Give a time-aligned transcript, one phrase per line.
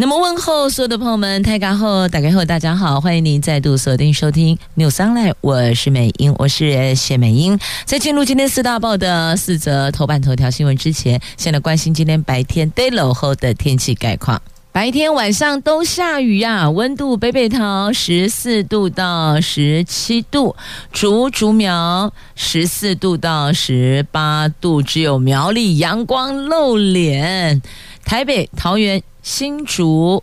[0.00, 7.58] 那么问候所有的朋友们，大家好，大家好，大家好，欢迎您再度锁定收听 News Online，我是美英，我是谢美英。
[7.84, 14.40] 在进入今天四大报的四则头版头条新闻之前，先来关心今天白天 day 楼后的天气概况。
[14.70, 20.54] 白天晚上都下雨呀、温度北北桃十四度到十七度，
[20.92, 27.60] 竹竹苗十四度到十八度，只有苗栗阳光露脸，
[28.04, 29.02] 台北桃园。
[29.22, 30.22] 新竹、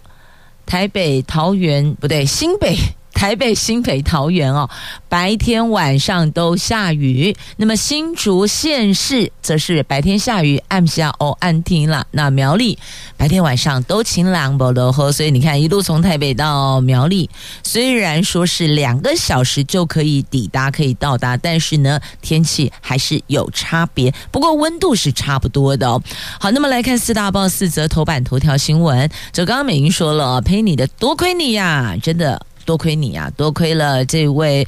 [0.66, 2.76] 台北、桃园不对，新北。
[3.16, 4.70] 台北、新北、桃园哦，
[5.08, 7.36] 白天晚上都下雨。
[7.56, 12.06] 那么新竹县市则是白天下雨，暗下哦暗停了。
[12.12, 12.78] 那苗栗
[13.16, 17.28] 白天晚上都晴朗不落后，所以你看一路从台北到苗栗，
[17.64, 24.14] 虽然说是两个小时就可以抵达、可以到达，但是呢天气还是有差别。
[24.30, 26.04] 不过温度是差不多的哦。
[26.38, 29.10] 好，那么来看四大报四则头版头条新闻。
[29.32, 32.46] 就刚刚美英说了，陪你的多亏你呀，真的。
[32.66, 33.32] 多亏你啊！
[33.38, 34.68] 多亏了这位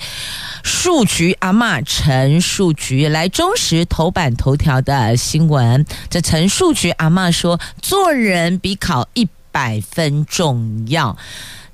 [0.64, 5.86] 树菊阿嬷陈树菊来忠实头版头条的新闻。
[6.10, 11.18] 这陈树菊阿嬷说：“做人比考一百分重要。”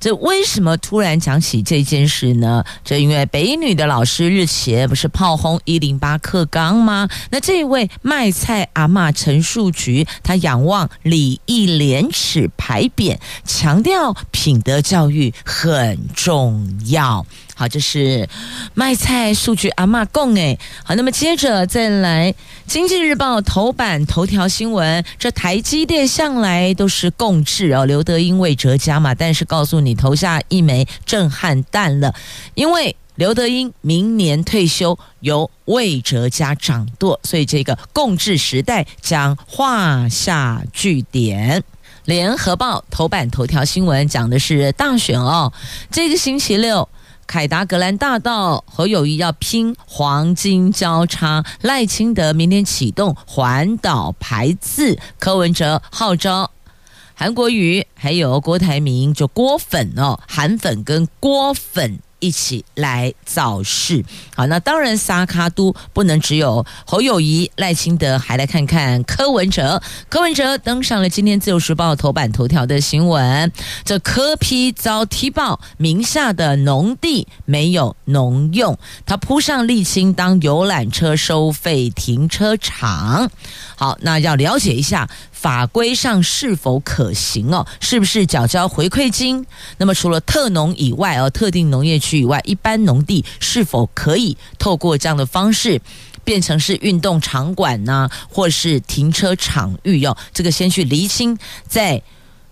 [0.04, 2.66] 这为什么突然讲起这件事呢？
[2.84, 7.08] 这因为北女的老师日前不是炮轰一零八克刚吗？
[7.32, 17.26] 那这位卖菜阿嬷陈树菊，她仰望礼义廉耻牌匾，强调品德教育很重要。
[17.56, 18.28] 好，这是
[18.74, 20.58] 卖菜数据阿嬷讲诶。
[20.84, 22.34] 好，那么接着再来，
[22.66, 32.16] 《经济日报》头版头条新闻，这台积电向来都是共治哦，刘德英为哲家嘛，但是告诉你投下一枚震撼弹了，
[32.56, 41.62] 因为刘德英明年退休，由魏哲家掌舵，所以这个共治时代将画下句点。
[42.06, 45.54] 《联合报》头版头条新闻讲的是大选哦，
[45.92, 46.90] 这个星期六。
[47.26, 56.52] 凯达格兰大道，何友谊要拼黄金交叉，赖清德明天启动环岛排字，柯文哲号召
[57.16, 62.00] 韩国瑜还有郭台铭，就郭粉哦，韩粉跟郭粉。
[62.24, 64.02] 一起来造势，
[64.34, 69.84] 好，那当然撒卡都不能只有侯友谊、赖清德，还来看看柯文哲。
[70.08, 73.52] 柯文哲登上了今天自由时报头版头条的新闻，
[73.84, 83.30] 这柯批遭踢爆名下的农地没有农用，他铺上沥青当游览车收费停车场。
[83.76, 85.10] 好，那要了解一下。
[85.44, 87.68] 法规上是否可行哦？
[87.82, 89.46] 是不是缴交回馈金？
[89.78, 95.82] 那么除了特农以外哦，特定农业区以外，一般农地是否可以透过这样的方式
[96.24, 100.16] 变成是运动场馆呢，或是停车场域哦？
[100.34, 101.38] 这个先去厘清，
[101.68, 102.02] 在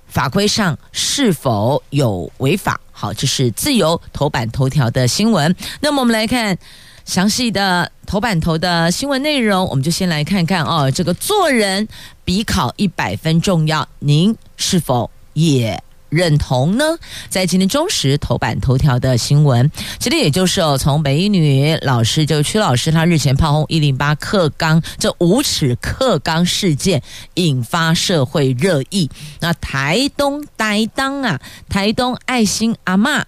[0.09, 2.77] 法规上是否有违法？
[2.91, 5.55] 好，这是自由头版头条的新闻。
[5.79, 6.57] 那么我们来看。
[7.05, 10.89] 详细的头版头的新闻内容，我们就先来看看哦。
[10.91, 11.87] 这个做人
[12.23, 16.83] 比考一百分重要，您是否也认同呢？
[17.29, 27.01] 在今天中时头版头条的新闻，其实也就是哦，从美女老师就曲老师，他日前炮轰一零八课纲这无耻课纲事件，
[27.35, 29.09] 引发社会热议。
[29.39, 33.23] 那台东呆当啊，台东爱心阿嬷。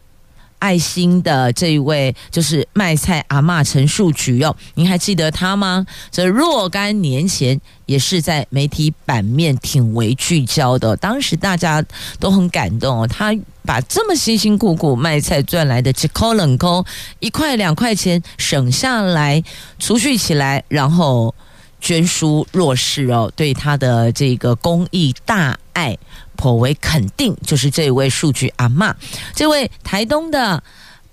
[0.64, 5.86] 爱心的这一位就是卖菜阿嬷陈树菊哦，您还记得他吗？
[6.10, 11.84] 这若干年前也是在媒体版面挺为聚焦的，当时大家
[12.18, 13.06] 都很感动哦。
[13.06, 13.36] 他
[13.66, 16.86] 把这么辛辛苦苦卖菜赚来的几块冷空
[17.20, 19.44] 一块两块钱省下来
[19.80, 21.36] 储蓄起来，然后
[21.84, 25.96] 捐书弱势哦，对他的这个公益大爱。
[26.36, 28.94] 颇为肯定，就是这位数据阿嬷，
[29.34, 30.62] 这位台东的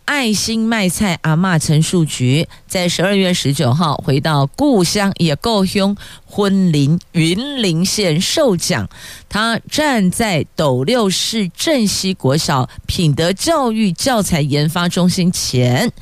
[0.05, 5.95] 爱心卖菜阿嬷陈树菊，在十二月十九号回到故乡也够凶，
[6.25, 8.89] 婚林云林县受奖。
[9.29, 15.93] 他站在斗六市镇西国小品德教育教材研发中心前，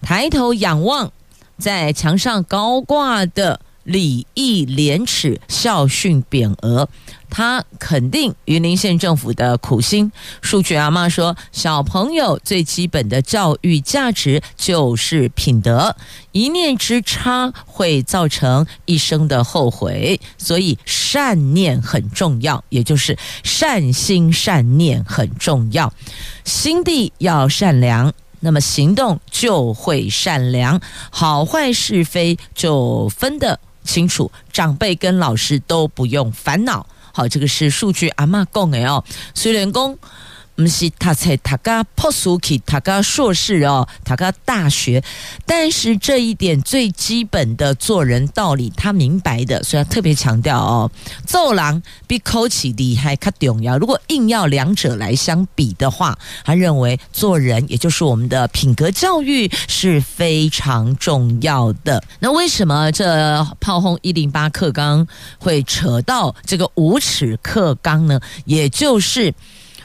[0.00, 1.12] 抬头仰望，
[1.58, 6.88] 在墙上高挂的礼义廉耻、孝训匾额。
[7.34, 10.12] 他肯定云林县政府的苦心。
[10.42, 15.96] 数据阿妈说，小朋友最基本的教育价值就是品德，
[16.32, 25.90] 一念之差会造成一生的后悔，所以善念很重要，也就是善心善念很重要，
[26.44, 30.78] 心地要善良，那么行动就会善良，
[31.10, 36.86] 好坏是非就分得清楚，长辈跟老师都不用烦恼。
[37.12, 39.04] 好，这个是数据阿嬷供的哦。
[39.34, 39.98] 虽然讲
[40.54, 45.02] 不是他才他个博士去，他个硕士哦，他个大学，
[45.46, 50.90] 但是这一点最基本的做人道理，他明白的，所以他特别强调哦，
[51.26, 53.78] 做人比考试厉害较重要。
[53.78, 62.04] 如果硬要两者来相比的话，他认为做人，也就是我们的品格教育是非常重要的。
[62.20, 65.06] 那为什么这炮轰一零八课纲
[65.38, 68.20] 会扯到这个无耻课纲呢？
[68.44, 69.34] 也就是。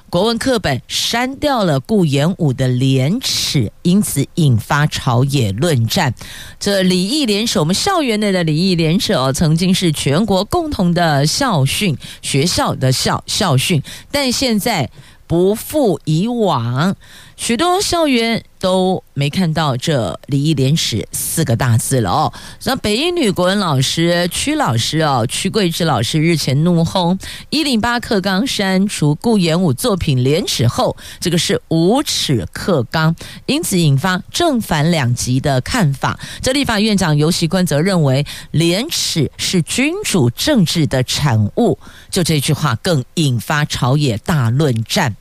[0.09, 6.15] 国文课本删掉了顾炎武的廉耻，因此引发朝野论战。
[6.62, 14.89] 这礼义廉耻，我们校园内的礼义廉耻哦，曾经是全国共同的校训，学校的校校训，但现在
[15.27, 16.95] 不复以往。
[17.38, 22.34] 许多校园都没看到这礼义廉耻四个大字了哦。
[22.63, 27.18] 那北一女国文老师屈老师哦，屈桂芝老师日前怒轰
[27.51, 36.19] 一零八课纲删除顾炎武作品廉耻后，这个是无耻课纲，因此引发正反两极的看法。
[36.42, 41.78] 这立法院长游锡堃则认为廉耻是君主政治的产物，
[42.10, 45.16] 就这句话更引发朝野大论战。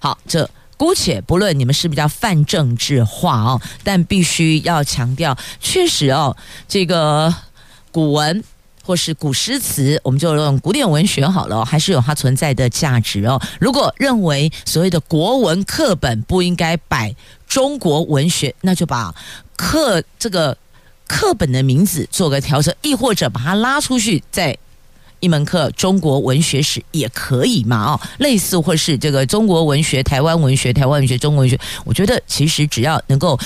[0.00, 0.50] 好，这。
[0.80, 6.34] 姑且不论你们是不是叫泛政治化哦，但必须要强调，确实哦，
[6.66, 7.34] 这个
[7.92, 8.42] 古文
[8.82, 13.38] 或是古诗词，我们就用古典文学好了，还是有它存在的价值哦。
[13.60, 17.14] 如果认为所谓的国文课本不应该摆
[17.46, 19.14] 中国文学，那就把
[19.56, 20.56] 课这个
[21.06, 24.56] 课本的名字做个调整，亦或者把它拉出去再。
[25.20, 27.92] 一门课中国文学史也可以嘛？
[27.92, 33.38] 哦，类似或是这个中国文学、台湾文学、台湾文学、中国文学，我觉得其实只要能够，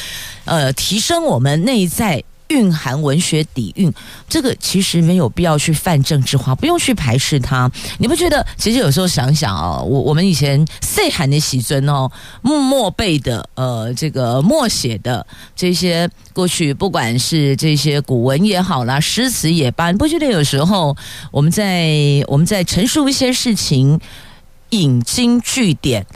[0.45, 2.23] 呃，提升我们内在。
[2.49, 3.93] 蕴含文学底蕴，
[4.29, 7.71] 这个其实没有必要去泛政治化，不用去排斥它。
[7.99, 8.47] 你不觉得？
[8.57, 12.11] 其实有时候想想哦，我我们以前岁寒的习尊哦，
[12.43, 15.27] 默背的呃，这个默写的
[15.57, 20.97] 这些过去，不管是这些古文也好啦，诗词也罢，你不觉得有时候
[21.31, 23.99] 我们在我们在陈述一些事情，
[24.71, 26.07] 引经据典，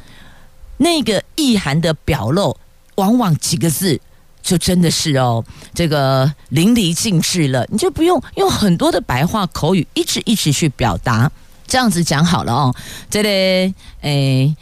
[0.76, 2.56] 那个意涵的表露，
[2.96, 4.00] 往往几个字。
[4.42, 5.44] 就真的是哦，
[5.74, 11.30] 这个淋漓尽致了，你就不用用很多的白话口语一直一直去表达，
[11.66, 12.74] 这样子讲好了哦。
[13.10, 14.56] 这里诶，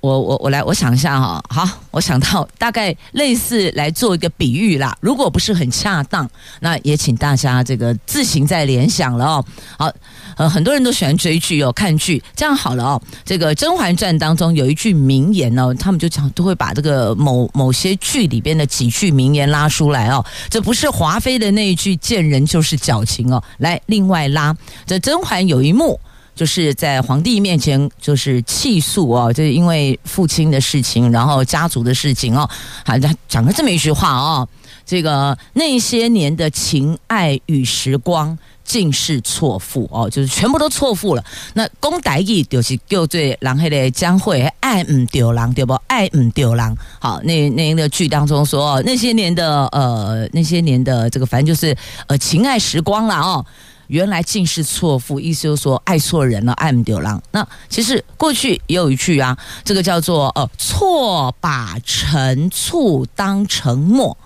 [0.00, 4.96] 我我我来，我想一下哈，好，我想到大概类似来做一个比喻啦。
[5.00, 6.28] 如果不是很恰当，
[6.60, 9.44] 那也请大家这个自行再联想了哦。
[9.78, 9.92] 好。
[10.36, 12.22] 呃，很多人都喜欢追剧哦，看剧。
[12.34, 20.24] 这样好了哦，这个《甄嬛传》当中有一句名言哦，他们就讲都会把这个某某些剧里边的几句名言拉出来哦。
[20.48, 24.56] 这不是华妃的那一句“见人就是矫情”哦，来另外拉。
[24.86, 25.98] 这甄嬛有一幕
[26.34, 32.48] 就是在皇帝面前就是泣诉哦，就是因为父亲的事情，然后家族的事情哦，
[32.84, 34.48] 好像讲了这么一句话哦，
[34.86, 38.36] 这个那些年的情爱与时光。
[38.64, 41.24] 尽是错付哦，就是全部都错付了。
[41.54, 45.74] 那讲台语就是叫做人黑的将会爱唔丢人对不？
[45.86, 46.76] 爱唔丢人。
[46.98, 51.76] 好，那那个剧当中说那些年的呃那些年的这个反正就是
[52.06, 53.44] 呃情爱时光了哦，
[53.88, 57.22] 原来尽是错付，意思就是说爱错人了，爱唔丢人。
[57.32, 64.16] 那其实过去也有一句啊，这个叫做呃错把陈醋当成墨，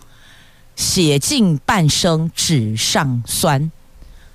[0.77, 3.73] 写尽半生纸上酸。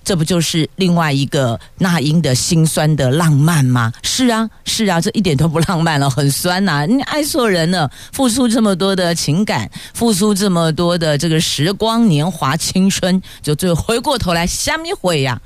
[0.04, 3.94] 这不就是另外一个那英的心酸的浪漫吗？
[4.04, 15.40] 是啊，是啊，这一点都不浪漫了，很酸呐、 你爱错人了，付出这么多的情感，付出这么多的这个时光、年华、青春，就最后回过头来，虾米毁呀？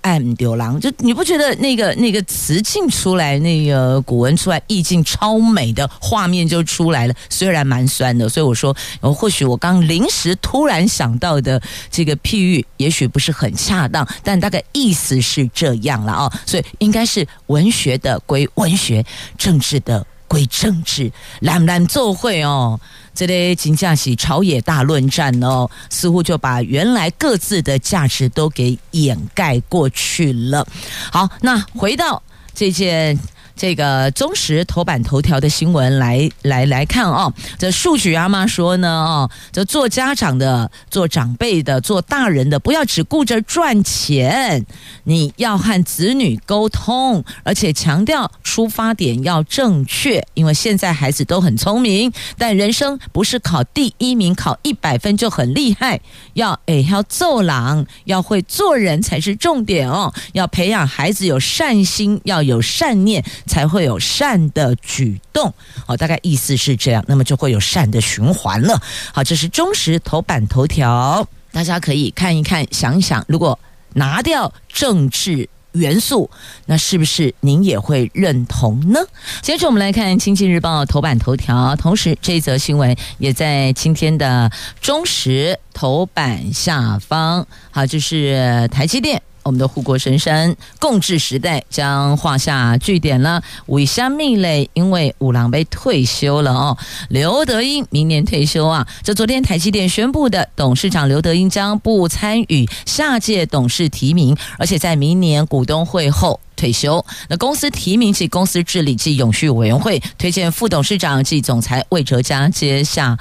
[0.00, 8.28] 爱唔丢人，就你不觉得那个那个词境出来，那个古文出来，意境超美的画面就出来了，虽然蛮酸的。
[8.28, 11.60] 所以我说，或许我刚临时突然想到的
[11.90, 16.32] 这个譬喻，也许不是很恰当，但大概意思是这样了啊。
[16.46, 19.04] 所以应该是文学的归文学，
[19.38, 21.10] 政治的归政治，
[21.40, 22.78] 蓝蓝奏会哦，
[23.14, 30.66] 这类金价是朝野大论战哦，似乎就把原来各自的价值都给掩盖过去了。
[31.10, 32.22] 好，那回到
[32.54, 33.18] 这件。
[33.62, 44.66] 这个中时头版头条的新闻来来来看哦，这数据阿妈说呢哦，这做家长的、做长辈的、做大人的，不要只顾着赚钱，
[45.04, 56.00] 你要和子女沟通，而且强调出发点要正确，因为现在孩子都很聪明，但人生不是考第一名、考一百分就很厉害，
[56.34, 63.24] 要诶要做人，要会做人才是重点哦，要培养孩子有善心，要有善念。
[63.52, 65.52] 才会有善的举动，
[65.86, 68.80] 好，大概意思是这样，那么就会有善的循环了。
[69.12, 73.58] 好，这是中时头版头条，大家可以看一看，想一想，如果
[73.92, 76.30] 拿掉政治元素，
[76.64, 78.98] 那是不是您也会认同呢？
[79.42, 87.46] 接着我们来看《经济日报》头版头条，同时这则新闻也在今天的中时头版下方。
[87.70, 89.20] 好，就是台积电。
[89.42, 93.42] 我们的护国神山共治时代将画下句点了。
[93.66, 94.68] 为虾米嘞？
[94.74, 96.76] 因为五郎被退休了哦。
[97.08, 98.86] 刘德英明年退休啊。
[99.02, 107.04] 这昨天台积电宣布的，董事长刘德英将不参与下届董事提名，而且在明年股东会后退休。
[107.28, 113.18] 那公司提名及公司治理及永续委员会推荐副董事长及总裁魏哲嘉接下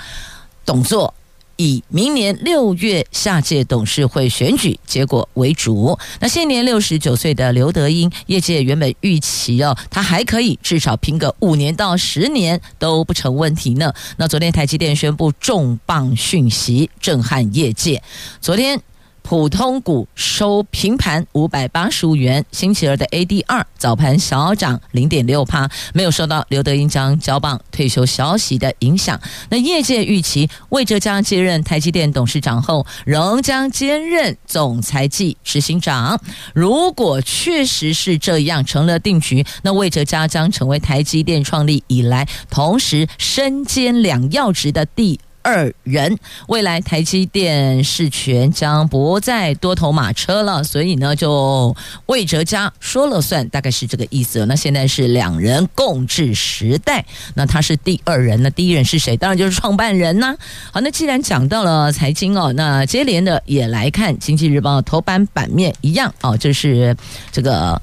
[0.66, 1.14] 董座。
[1.62, 5.96] 以明年六月下届董事会选举结果为主。
[6.20, 13.94] 那现年六十九岁的刘德英，业界原本预期哦，他还可以至少拼个五年到十年都不成问题呢。
[14.18, 18.02] 那昨天台积电宣布重磅讯息，震撼业界。
[18.42, 18.82] 昨天。
[19.24, 29.20] 普通股收平盘五百八十五元，星期二的 ADR 早盘小涨零点六趴，没有受到刘德英将交棒退休消息的影响。
[29.50, 36.20] 那业界预期魏哲家接任台积电董事长后，仍将兼任总裁及执行长。
[36.54, 45.20] 如果确实是这样成了定局，那魏哲家将成为台积电创立以来同时身兼两要职的第。
[45.44, 46.18] 二人，
[46.48, 54.46] 未来台积电事权将不再多头马车了，所以呢，就魏哲家说了算，大概是这个意思。
[54.46, 57.06] 那现在是两人共治时代，
[57.36, 59.18] 那他是第二人，那第一人是谁？
[59.18, 60.36] 当然就是创办人呢。
[60.72, 66.96] 好，那既然讲到了财经哦，那接连的也来看《经济日报》头版版面一样哦，就是
[67.32, 67.82] 这个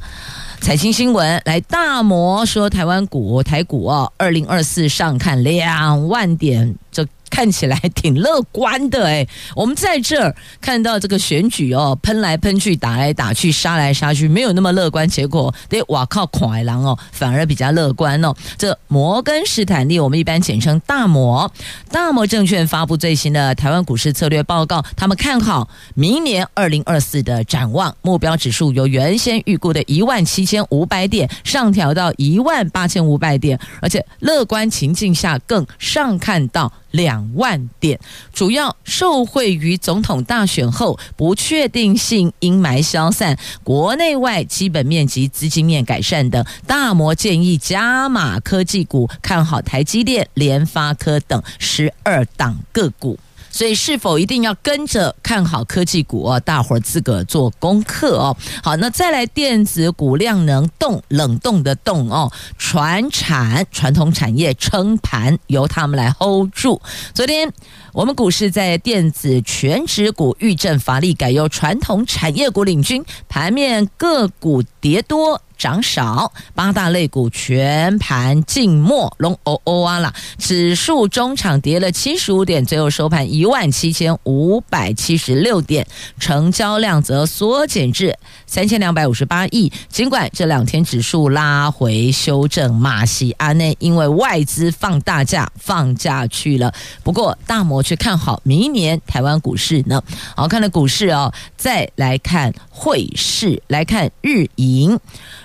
[0.60, 1.40] 财经新闻。
[1.44, 7.06] 来，大摩说台湾股台股哦，二零二四上看两万点这。
[7.30, 15.08] 看起来挺乐观的哎，我们在这儿看到这个选举哦，喷来喷去，打来打去，杀来杀去，没有那么乐观。
[15.08, 18.34] 结果对，哇靠，狂海狼哦，反而比较乐观哦。
[18.56, 21.50] 这摩根士坦利，我们一般简称大摩，
[21.90, 36.72] 大摩证券发布最新的台湾股市策略报告，他们看好明年二零二四的展望，目标指数由原先预估的一万七千五百点上调到一万八千五百点，而且乐观情境下更上看到。
[36.90, 37.98] 两万点，
[38.32, 46.44] 主要受惠于总统大选后不确定性阴霾消散，国内外基本面及资金面改善等。
[46.66, 53.18] 大摩建议加码科技股，看好台积电、联发科等十二档个股。
[53.50, 56.40] 所以，是否一定要跟着看好科技股哦？
[56.40, 58.36] 大伙儿自个做功课哦。
[58.62, 66.80] 好，那再来电子股量能动冷冻的冻哦，传产传统产业撑盘，由他们来 hold 住。
[67.14, 67.50] 昨天
[67.92, 75.40] 我们股市在电子权值股遇震乏力，改由传统产业股领军，盘面个股跌多。
[75.58, 80.14] 涨少，八大类股全盘静默，龙哦哦啊啦！
[80.38, 85.84] 指数中场跌了七十五点，最后收盘一万七千五百七十六点，
[86.20, 89.70] 成交量则缩减至三千两百五十八亿。
[89.88, 96.72] 尽管这两天指数拉回修正，马西阿内因为外资放大假放假去了，
[97.02, 100.00] 不过大摩却看好明年台湾股市呢。
[100.36, 104.96] 好看的股市哦，再来看汇市，来看日银。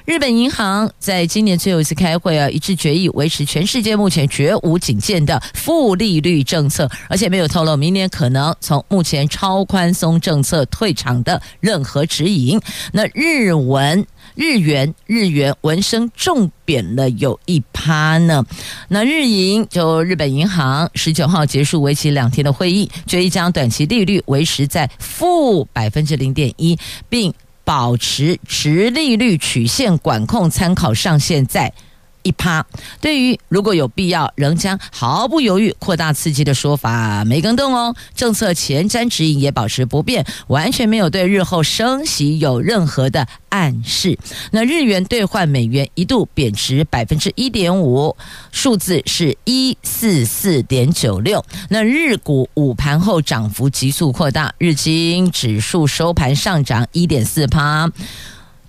[0.05, 12.59] 日本银行在今年最后一次开会啊，一致决议维持全世界目前绝无仅见的负利率政策，而且没有透露明年可能从目前超宽松政策退场的任何指引。
[12.91, 14.05] 那日文、
[14.35, 18.45] 日元、日元闻声重贬了有一趴呢。
[18.89, 27.33] 那日银就日本银行十九号结束为期两天的会议，决议将短期利率维持在负百分之零点一，并。
[27.63, 31.73] 保持持利率曲线管控参考上限在
[32.23, 32.65] 一趴。
[32.99, 37.95] 对于如果有必要，仍将毫不犹豫扩大刺激的说法没更动哦。
[38.15, 44.17] 政策前瞻指引也保持不变，完全没有对日后升息有任何的暗示。
[44.51, 48.15] 那日元兑换美元一度贬值百分之一点五，
[48.51, 51.43] 数字是一四四点九六。
[51.69, 57.91] 那日股午盘后涨幅急速扩大，日经指数收盘上涨一点四趴，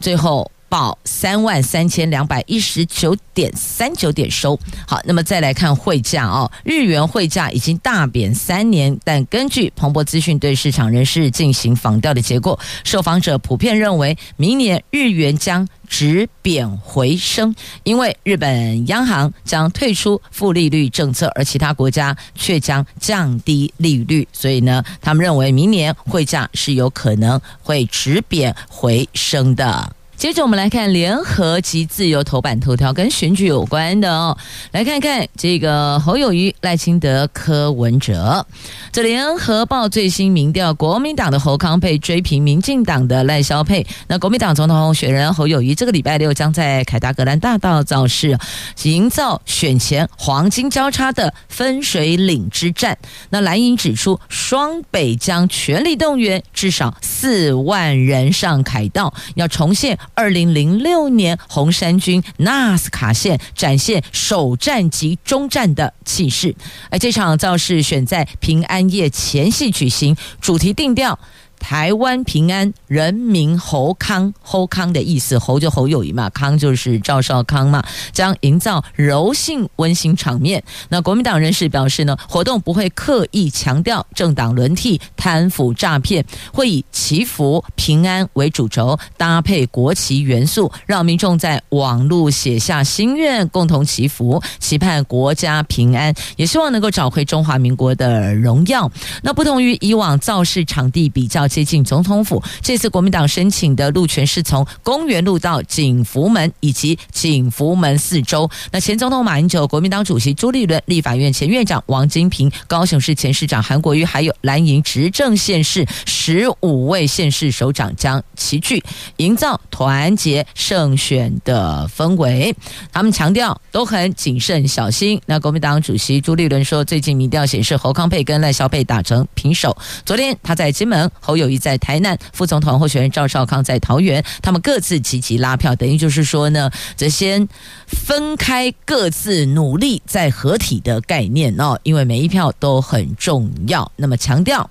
[0.00, 0.50] 最后。
[0.74, 4.58] 报三万三千两百一十九点三九点收。
[4.88, 17.54] 好，那么再来看汇价哦，日元汇价已经大贬三年，但根据彭博资讯对市场人士进行访调的结果，受访者普遍认为，明年日元将止贬回升，
[17.84, 29.94] 因为日本央行将退出负利率政策，而其他国家却将降低利率，所以呢，他们认为明年汇价是有可能会止贬回升的。
[30.16, 34.36] 接着我们来看联合及自由头版头条跟选举有关的哦，
[34.72, 38.46] 来看看这个侯友谊、赖清德、柯文哲。
[38.90, 43.86] 这联合报最新民调，国民党的侯康配追平民进党的赖萧配。
[44.06, 48.38] 那国民党总统候选人侯友谊这个礼拜六将在凯达格兰大道造势，
[48.84, 52.96] 营造选前黄金交叉的分水岭之战。
[53.28, 59.98] 那蓝营指出，双北将全力动员至少四万人上凯道，要重现。
[60.12, 66.54] 二零零六年红衫军纳斯卡线展现首战及终战的气势，
[66.90, 71.18] 而这场造势选在平安夜前夕举行，主题定调。
[71.64, 80.62] 台湾平安，人民侯康，侯康的意思，侯就侯友谊嘛，康就是赵少康嘛，将营造柔性温馨场面。
[80.90, 98.90] 那国民党人士表示呢，活动不会刻意强调政党轮替、贪腐诈骗，会以祈福平安为主轴，搭配国旗元素，让民众在网路写下心愿，共同祈福，期盼国家平安，也希望能够找回中华民国的荣耀。
[99.22, 101.48] 那不同于以往造势场地比较。
[101.54, 108.50] 接近总统府，这次国民党申请的路权是从公园路到景福门以及景福门四周。
[108.72, 118.82] 那前总统马英九、国民党主席朱立伦、立法院前院长王金平、高雄市前市长韩国瑜，还有蓝营执政县市十五位县市首长将齐聚，
[119.18, 122.52] 营造团结胜选的氛围。
[122.92, 125.20] 他们强调都很谨慎小心。
[125.26, 129.76] 那国民党主席朱立伦说，最近民调显示侯康佩跟赖萧佩打成平手。
[130.04, 131.44] 昨天他在金门侯友。
[131.44, 137.46] 友宜在台南，副总统候选人赵少康在桃园，他们各自积极拉票，等于就是说呢，这先
[137.86, 143.92] 分开各自努力再合体的概念哦，因为每一票都很重要。
[143.96, 144.70] 那么强调。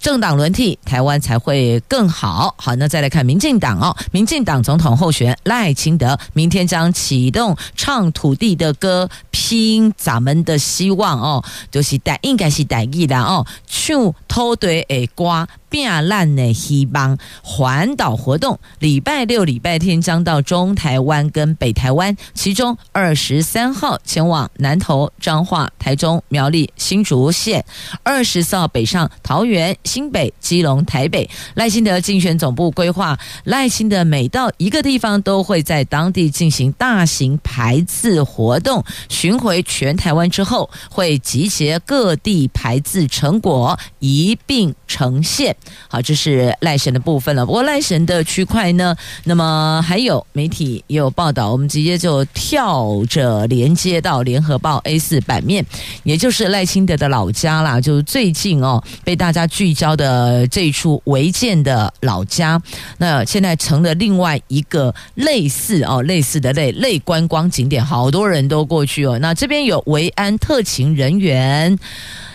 [0.00, 2.54] 政党轮替，台湾才会更好。
[2.56, 15.48] 好，那再来看民进党哦，民进党总统候选赖清德明天将启动唱土地的歌，拼咱们的希望哦，就是带应该是带意的哦，唱土地的歌。
[15.68, 27.64] 变烂的希望环岛活动，礼拜六、礼拜天将到中台湾跟北台湾，其中二十三号前往南投、彰化、台中、苗栗、新竹县，
[28.02, 31.28] 二十四号北上桃园、新北、基隆、台北。
[31.54, 45.56] 赖清德竞选总部规划，赖清德每到一个地方，都会在当地进行大型排字活动，巡回全台湾之后，会集结各地排字成果，一并呈现。
[45.88, 47.46] 好，这是赖神的部分了。
[47.46, 48.94] 不过赖神的区块呢，
[49.24, 55.64] 那么还有媒体也有报道，我们直接就跳着连接到联合报 A 四版面，
[56.02, 57.80] 也就是赖清德的老家啦。
[57.80, 62.60] 就是最近哦，被大家聚焦的这一处违建的老家，
[62.98, 69.18] 那现在成了另外一个类似哦，类似的类类观光景点，好多人都过去哦。
[69.20, 71.78] 那这边有维安特勤人员，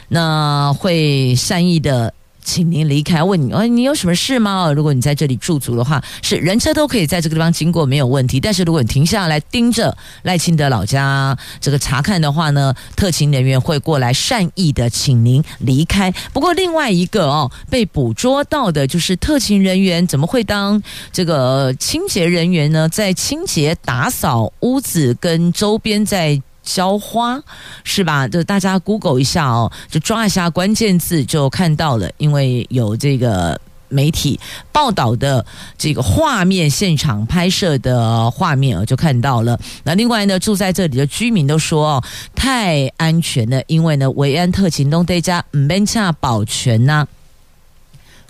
[0.08, 2.14] 那会善意的。
[2.44, 3.24] 请您离开。
[3.24, 4.72] 问你，哦，你有什么事吗？
[4.72, 8.40] 如果你在这里驻足的话，是人车都可以在这个地方经过，没有问题。
[8.40, 16.14] 但是如果你停下来盯着赖清德老家这个查看的话呢，特勤人员会过来善意的请您离开。
[16.34, 22.90] 不过另外一个哦，被捕捉到的就是特勤人员怎么会当这个清洁人员呢？
[22.90, 26.42] 在清洁打扫屋子跟周边在。
[26.64, 27.40] 浇花
[27.84, 28.28] 是吧？
[28.28, 34.40] 就大家 Google 一下哦，就抓一下关键字就看到了，因为有这个媒体
[34.72, 35.46] 报道的
[35.78, 39.60] 这个画面，现场拍摄的画面啊，就看到了。
[39.84, 47.06] 那另外呢，住在这里的居民都说哦，太安全了，因为呢，维安特勤都在家，唔免恰保全呐。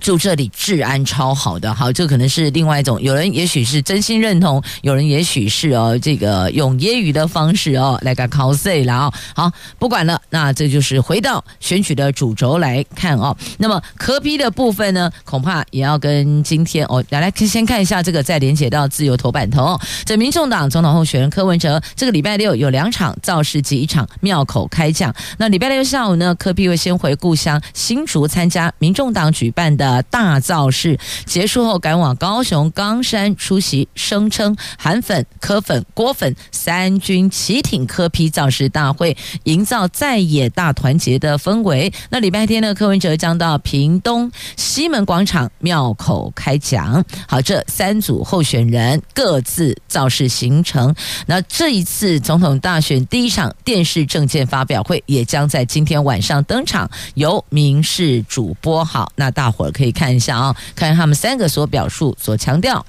[0.04, 1.74] 住这里治安超好的。
[1.74, 9.14] 好，这可能是另外一种，有人也许是真心认同，有人也许是哦，这个用揶揄的方式哦来个 cos 了哦。
[9.34, 13.36] 好，不管了，那这就是回到选举的主轴来看哦。
[13.58, 19.80] 那么柯 P 的部分呢，恐怕也要跟今天哦，来来先看一下这个，再连接到自由头版头。
[20.06, 25.14] 这民众党总统候选人柯文哲，这个礼拜六有两场造势及一场庙口开讲。
[25.38, 41.92] 那礼拜六下午呢，柯 P 会先回故乡新竹参加民众党举办的大造势，结束后赶往高雄冈山出席声称韩粉、柯粉、郭粉三军齐挺柯批造势大会，营造在野大团结的氛围。
[42.10, 47.04] 那礼拜天呢，柯文哲将到屏东西门广场庙口开讲。
[47.28, 50.94] 好，这三组候选人各自造势行程。
[51.26, 58.84] 那这一次总统大选第一场电视政见发表会也将在今天晚上登场，由民视主播。
[58.84, 62.86] 好，那大伙儿可以可以看一下啊、看他们三个所表述、所强调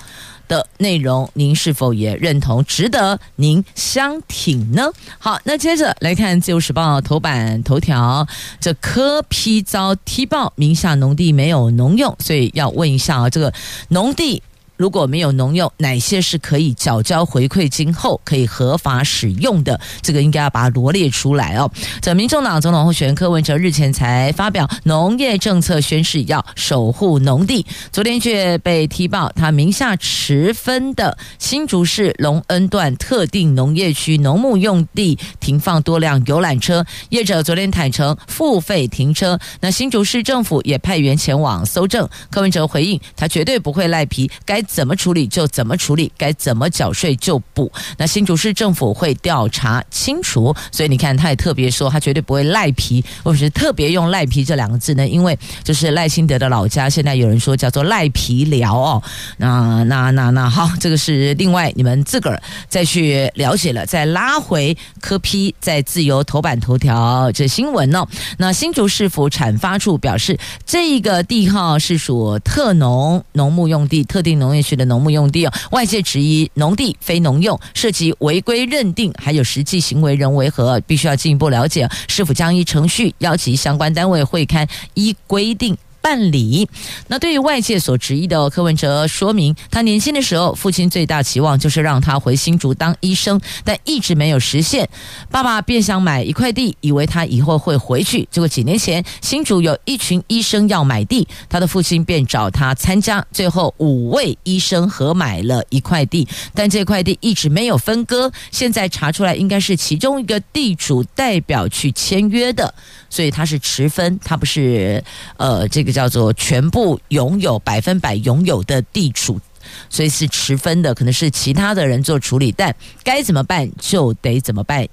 [0.47, 4.93] 的内容，您是否也认同，值得您相挺呢？
[5.19, 8.25] 好，那接着来看《自由时报》头版头条，
[8.61, 13.53] 这科批遭踢爆名下农地没有农用，所以要问一下啊，这个
[13.89, 14.41] 农地。
[14.77, 19.81] 如果没有农用，哪些是可以缴交回馈金后可以合法使用的？
[20.03, 21.71] 这个应该要把它罗列出来哦。
[22.03, 42.09] 这民众党总统候选人柯文哲日前才发表农业政策宣示，要守护农地，昨天却被踢爆，他名下持分的新竹市隆恩段特定农业区农牧用地停放多辆游览车，业者昨天坦承付费停车，那新竹市政府也派员前往搜证。
[42.29, 44.64] 柯文哲回应，他绝对不会赖皮，该。
[44.65, 47.71] 怎么处理就怎么处理，该怎么缴税就补。
[47.99, 53.05] 那新竹市政府会调查清楚，所以你看，他也特别说，他绝对不会赖皮。
[53.25, 55.07] 为什么是特别用赖皮这两个字呢？
[55.07, 59.03] 因为就是赖清德的老家，现在有人说叫做赖皮寮哦。
[59.37, 68.07] 那那那那好，这个是另外你们自个儿再去了解了，再拉回科批在自由头版头条这新闻哦。
[68.39, 74.54] 那新竹市府产发处表示，这一个地号是属特农农牧用地，特定农。
[74.55, 81.89] 业区的农牧用地，外界质疑农地非农用，涉及违规认定，还有实际行为人为何，必须要进一步了解。
[82.09, 86.69] 是否将依程序邀集相关单位会刊，依规定办理。
[87.09, 94.87] 那对于外界所质疑的柯文哲说明，他年轻的时候，父亲最大期望就是让他回新竹当医生，但一直没有实现。
[95.31, 98.29] 爸爸便想买一块地，以为他以后会回去。
[98.31, 108.31] 结果几年前，新竹有一群医生要买地，他的父亲便找他参加，最后五位医生合买了一块地，但这块地一直没有分割。
[108.51, 112.75] 现在查出来，应该是其中一个地主代表去签约的。
[113.09, 115.03] 所以他是持分，他不是
[115.37, 119.41] 呃，这个叫做全部拥有百分百拥有的地主，
[119.89, 124.87] 所以是持分的，可能是其他的人做处理，但该怎么办就得怎么办。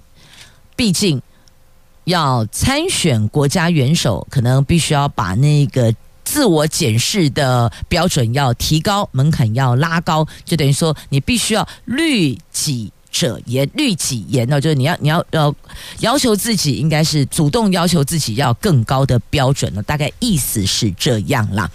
[0.77, 1.21] 毕竟
[2.05, 12.93] 要参选国家元首，可能必须要把那个自我检视的标准要提高，门槛要拉高，就等于说你必须要律己。
[13.11, 15.53] 者言，律己言呢，就是你要你要要
[15.99, 19.83] 要求自己，应该是主动要求自己要更高的标准了。
[19.83, 21.69] 大概意思是这样啦。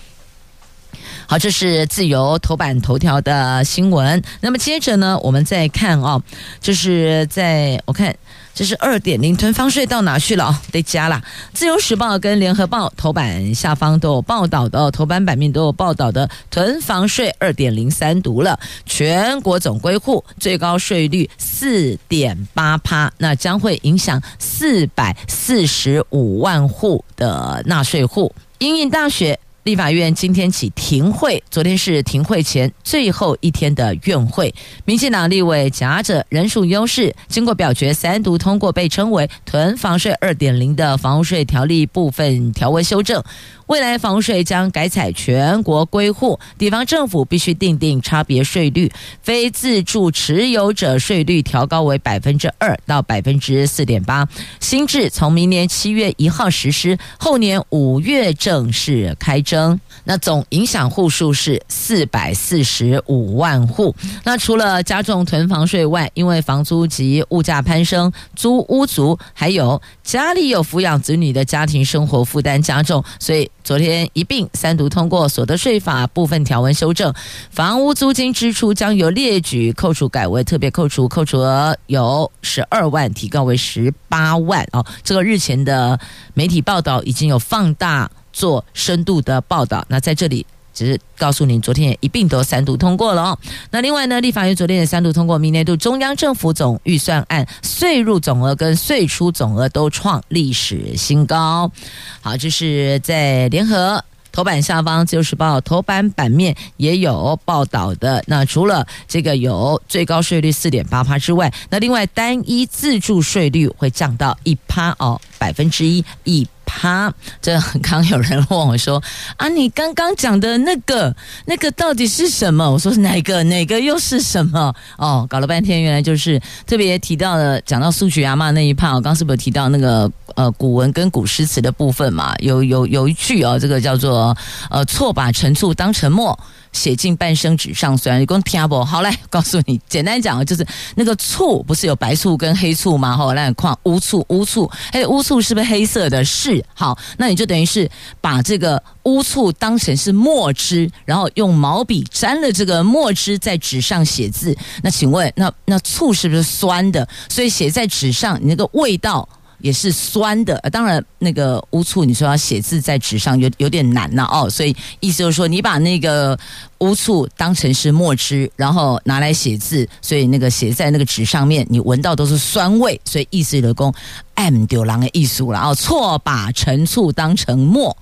[1.29, 4.23] 好，这是自由头版头条的新闻。
[4.41, 6.23] 那么接着呢，我们再看哦，
[6.61, 8.17] 就是在我看。
[8.57, 10.63] 这是二点零囤房税到哪去了？
[10.73, 11.23] 得加了。
[11.53, 16.27] 自由时报跟联合报头版下方都有报道的，头版版面都有报道的。
[16.51, 28.35] 囤房税二点零三读了，全国总归户最高税率四点八趴，那将会影响四百四十五万户的纳税户。
[28.57, 29.39] 因应大学。
[29.67, 34.55] 立法院今天起停会，昨天是停会前最后一天的院会。
[34.85, 43.21] 民进党立委夹着人数优势，经过表决三读通过，被称为“囤房税二点零”的房屋税条例部分条文修正。
[43.67, 48.91] 未来房税将改采全国归户，地方政府必须订定差别税率，
[49.23, 54.29] 非自住持有者税率调高为百分之二到百分之四点八。
[54.61, 59.81] 新制从明年七月一号实施，后年五月正式开征。
[60.05, 63.93] 那总影响户数是四百四十五万户。
[64.23, 73.51] 那除了加重囤房税外，因为房租及物价攀升，租屋族还有家里有抚养子女的家庭生活负担加重，所以。
[73.67, 77.13] 昨天一并三读通过所得税法部分条文修正，
[77.51, 84.87] 房屋租金支出将由列举扣除改为特别扣除，扣除额由十二万提高为十八万哦。
[85.03, 85.99] 这个日前的
[86.33, 89.85] 媒体报道已经有放大做深度的报道。
[89.89, 90.47] 那在这里。
[90.77, 93.39] 只是告诉你，昨天也一并都三读通过了哦。
[93.71, 101.73] 那另外呢，立法院昨天也三读通过明年度中央政府总预算案，税入总额跟税出总额都创历史新高。
[102.21, 108.23] 好，这是在联合头版下方，《自由时报》头版版面也有报道的。
[108.27, 116.47] 那除了这个有最高税率四点八趴之外，那另外单一自住税率会降到一趴哦，百分之一一。
[116.79, 119.03] 哈，这刚有人问我说
[119.39, 121.15] ：“啊，你刚刚讲的那个
[121.47, 128.95] 那个到底是什么？”我说：“哪个哪个又是什么？”哦，搞了半天，原来就是特别提到了讲到数学阿嬷那一趴。
[128.95, 132.35] 我刚是不是提到那个呃古文跟古诗词的部分嘛？
[132.41, 134.37] 有有有一句哦，这个叫做
[134.71, 136.39] 呃“错把陈醋当成墨”。
[136.77, 138.85] 写进半生纸上酸，你光听不？
[138.85, 143.17] 好，来告诉你，简单讲就是那个醋不是有白醋跟黑醋吗？
[143.17, 146.23] 好，来看乌醋，乌醋，哎，乌醋是不是黑色的？
[146.25, 146.63] 是。
[146.75, 154.55] 好，那你就等于是把这个乌醋当成是墨汁，然后用毛笔沾了这个墨汁在纸上写字。
[154.83, 157.09] 那请问，那那醋是不是酸的？
[157.31, 159.27] 所以写在纸上，你那个味道。
[159.59, 166.39] 也是酸的，当然那个污醋，你说要写字在纸上有有点难呐哦，所以意思就是说，你把那个
[166.79, 173.95] 污醋当成是墨汁，然后拿来写字，所以那个写在那个纸上面，你闻到都是酸味，所以意思就是说
[174.35, 177.97] ，M 丢狼的艺术了哦，错把陈醋当成墨。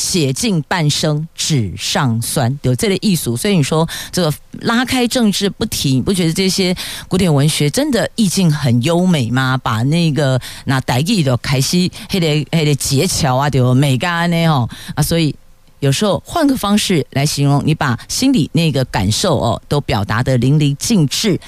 [0.00, 6.74] 写尽半生纸上酸，有这类艺术，所以你说这个拉开政治不提，你不觉得这些
[7.06, 9.60] 古典文学真的意境很优美吗？
[9.62, 15.36] 把那个那台语的开始，黑的黑的结桥啊，对美干呢哦啊，所以
[15.80, 21.38] 有时候换个方式来形容，你把心里那个感受哦都表达得淋漓尽致，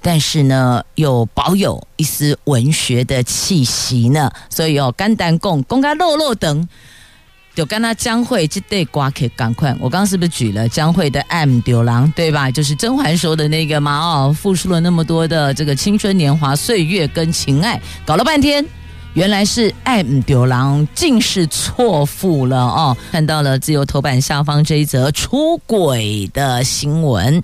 [0.00, 6.66] 但是呢又保有一丝文学的气息呢，所以哦肝胆共，公开落落等。
[7.58, 12.48] 就跟他江蕙这对瓜可以赶快，我刚刚是不是举了江蕙的 M 丢郎对吧？
[12.48, 18.64] 就是甄嬛说的那个嘛哦，付出了那么多的这个青春年华岁月跟情爱，搞了半天，
[19.14, 22.96] 原来是 M 丢郎竟是错付了哦。
[23.10, 27.42] 看到了自由头版下方这一则出轨的新闻，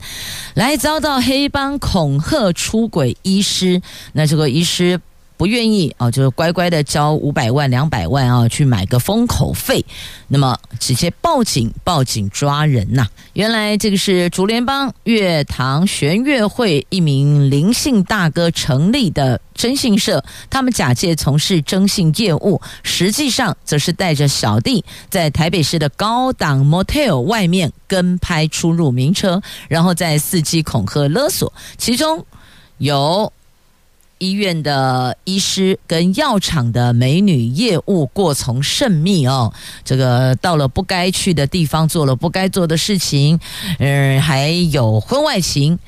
[0.55, 5.01] 来遭到黑帮恐吓出轨医师，那这个医师。
[5.37, 9.85] 不愿意啊，就是乖乖的交五百万、两百万啊，去买个封口费，
[10.29, 32.25] 那么直接报警，报警抓人呐、原来这个是竹联帮乐堂弦乐会一名林姓大哥成立的征信社，他们假借从事征信业务，实际上则是带着小弟在台北市的高档 motel 外面跟拍出入名车，然后再伺机恐吓勒索，其中
[32.79, 33.33] 有。
[34.25, 39.53] 医院的医师跟药厂的美女业务过从甚密哦，
[39.85, 43.39] 这个到了不该去的地方做了不该做的事情，
[43.79, 45.79] 嗯，还有婚外情，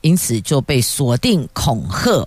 [0.00, 2.26] 因此就被锁定恐吓。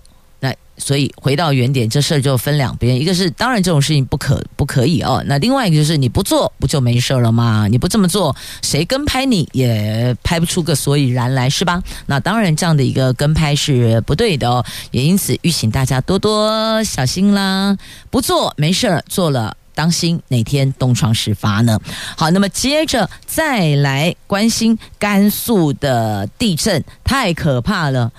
[0.80, 7.68] 所以回到原点，这事儿就分两边，一个是当然这种事情不可不可以哦，那另外一个就是你不做不就没事了吗？
[7.70, 11.82] 你不这么做，谁跟拍你也拍不出个所以然来，是吧？
[12.06, 17.76] 那当然这样的一个跟拍是不对的哦，也因此吁请大家多多小心啦，
[18.10, 21.78] 不做没事，做了当心哪天东窗事发呢？
[22.16, 28.10] 好，那么接着再来关心甘肃的地震，太可怕了，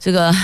[0.00, 0.34] 这个。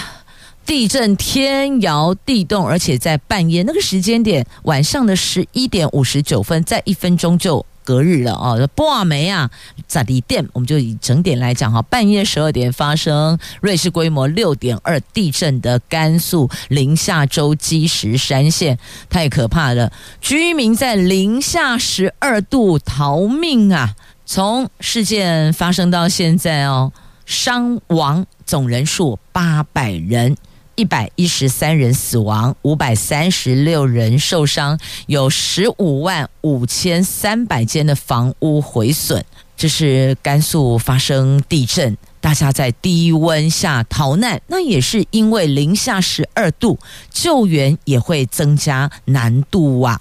[0.66, 8.68] 地震天摇地动，而且在半夜那个时间点，晚上的十一点五十九分，在一分钟就隔日了哦。
[8.74, 9.50] 半暝啊，
[9.86, 18.78] 在地电，我们就以整点来讲哈，半夜十二点发生瑞士规模六点二地震的甘肃临夏州积石山县，
[19.10, 23.94] 太可怕了，居民在零下十二度逃命啊！
[24.26, 26.90] 从事件发生到现在哦，
[27.26, 30.34] 伤亡总人数八百人。
[30.76, 39.24] 一百一十三人死亡，五百三十六人受伤，有十五万五千三百间的房屋毁损。
[39.56, 46.78] 这是甘肃发生地震，大家在低温下逃难，那也是因为零下十二度，
[47.10, 50.00] 救援也会增加难度啊。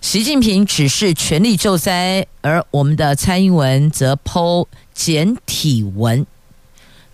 [0.00, 6.26] 习近平指示全力救灾，而我们的蔡英文则剖简体文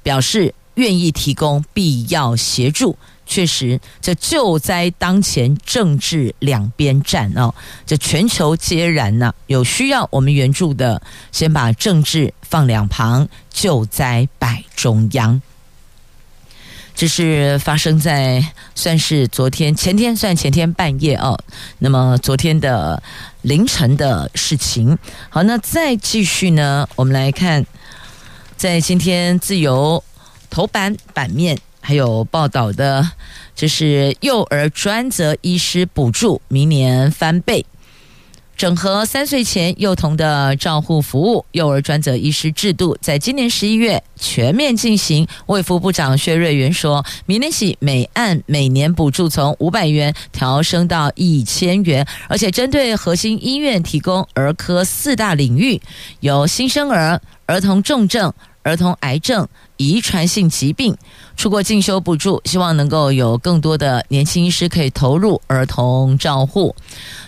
[0.02, 0.54] 表示。
[0.76, 7.52] 愿意提供必要协助，确实，这救灾当前，政治两边站哦，
[7.84, 15.42] 这全球皆然呢、有需要我们援助的，先把政治放两旁，救灾摆中央。
[16.94, 18.42] 这是发生在
[18.74, 21.38] 算是昨天前天算前天半夜哦，
[21.78, 23.02] 那么昨天的
[23.42, 24.96] 凌晨的事情。
[25.28, 27.66] 好，那再继续呢，我们来看，
[28.56, 30.02] 在今天自由
[30.50, 33.10] 头版版面还有报道的，
[33.54, 37.64] 这是幼儿专责医师补助明年翻倍。
[38.56, 45.28] 整合三岁前幼童的照护服务，幼儿专责医师制度在今年十一月全面进行。
[45.44, 55.78] 卫福部长薛瑞元说，明年起每案每年补助从五百元调升到一千元，而且针对核心医院提供儿科四大领域，
[56.20, 58.32] 有新生儿、儿童重症、
[58.62, 60.96] 儿童癌症、遗传性疾病。
[61.36, 66.74] 出国进修补助，希望能够有更多的年轻医师可以投入儿童照护。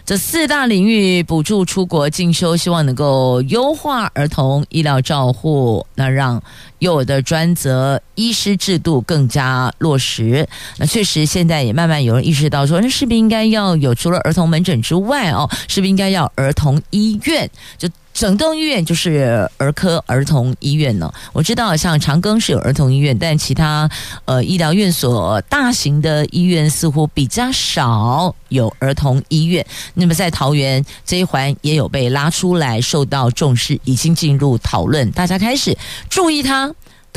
[0.06, 6.42] 这四大领域补助出国进修，希望能够优化儿童医疗照护，那让
[6.78, 10.48] 幼儿的专责医师制度更加落实。
[10.78, 17.48] 那确实，现在也慢慢有人意识到说，那是不是应该要有除了儿童门诊之外哦，是不是应该要儿童医院？
[17.76, 21.12] 就整栋医院就是儿科儿童医院呢？
[21.32, 23.88] 我知道像长庚是有儿童医院，但其他
[24.24, 29.64] 呃医疗院所大型的医院似乎比较少有儿童医院。
[29.94, 35.76] 那么在桃园这一环也有被拉出来受到重视，已经进入讨论，大家开始
[36.10, 36.67] 注意它。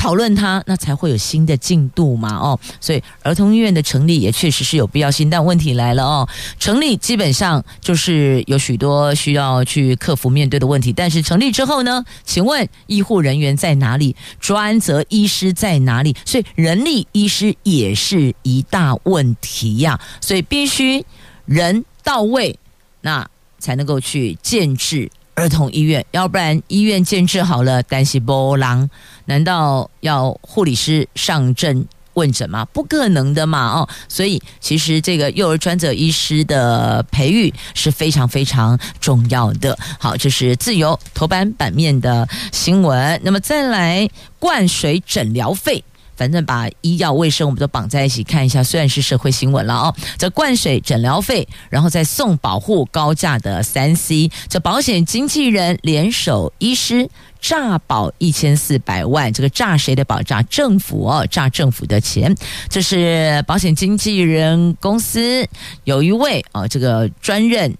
[0.02, 2.36] 讨论它，那才会有新的进度嘛？
[2.36, 12.04] 哦，所以儿童医院的成立也确实是有必要性，但问题来了哦，成立基本上就是有许多需要去克服面对的问题，但是成立之后呢？
[12.24, 14.16] 请问医护人员在哪里？
[14.40, 16.16] 专责医师在哪里？
[16.24, 21.06] 所以人力医师也是一大问题呀，所以必须
[21.44, 22.58] 人到位，
[23.02, 23.24] 那
[23.60, 25.08] 才能够去建制。
[25.34, 28.90] 儿童医院，要不然医院建制好了，但是没人，
[29.24, 32.66] 难道要护理师上阵问诊吗？
[32.66, 33.72] 不可能的嘛！
[33.72, 39.78] 哦，所以其实这个幼儿专责医师的培育是非常非常重要的。
[39.98, 43.18] 好，这是自由头版版面的新闻。
[43.24, 44.06] 那么再来，
[44.38, 45.82] 灌水诊疗费。
[46.22, 49.92] 反正把医药卫生我们都绑在一起看一下，虽然是社会新闻了哦。
[50.16, 60.22] 这灌水诊疗费，然后再送保护高价的三 C，这保险经纪人联手医师诈保一千四百万，这个诈谁的保？
[60.22, 62.32] 诈政府哦，诈政府的钱。
[62.68, 65.44] 这是保险经纪人公司
[65.82, 67.76] 有一位哦，这个专任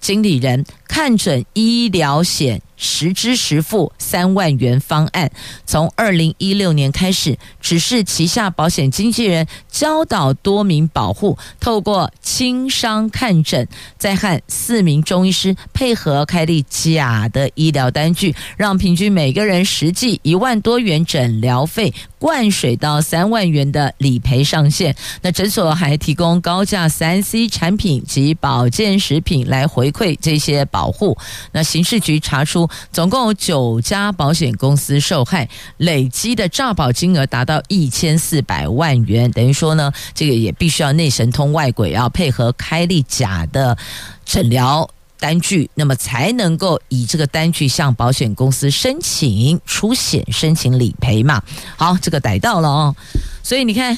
[0.00, 2.60] 经理人看准医疗险。
[2.76, 5.30] 实支实付三万元方案，
[5.64, 13.66] 从二零一六年开始，只是旗下保险经纪人教导多名保护，透过轻伤看诊，
[13.98, 21.92] 再和四名中医师配合开立假的医疗单据，让平均每个人实际一万多元诊疗费，
[22.26, 24.92] 灌水到三万元的理赔上限。
[25.22, 31.16] 那诊所还提供高价三 C 产品及保健食品来回馈这些保护。
[31.52, 32.68] 那刑事局查出。
[32.90, 39.30] 总共九家保险公司受害，累积的诈保金额达到一千四百万元。
[39.30, 43.78] 等于说呢，这个也必须要内神通外鬼，要配合开立假的
[44.24, 51.42] 诊疗单据，那么才能够以这个单据向保险公司申请出险、申请理赔嘛。
[51.76, 52.96] 好，这个逮到了哦。
[53.42, 53.96] 所以你看，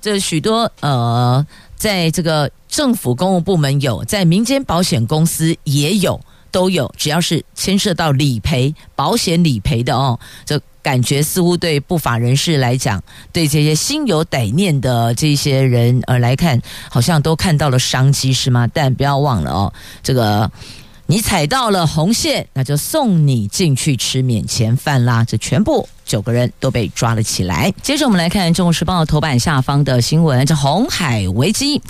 [0.00, 1.44] 这许多呃，
[1.76, 6.20] 在这个政府公务部门有，在民间保险公司也有。
[6.50, 16.60] 都有，只要是牵涉到理赔、保险理赔的哦，这感觉似乎对不法人士来讲，对这些心有歹念的这些人而来看，
[16.90, 18.68] 好像都看到了商机，是吗？
[18.72, 20.50] 但不要忘了哦，这个。
[21.06, 25.24] 你踩到了红线，那就送你进去吃免钱饭啦！
[25.24, 27.72] 这全部九个人都被抓了起来。
[27.80, 31.80] 接着我们来看《中国时报》头版下方的新闻：这红海危机，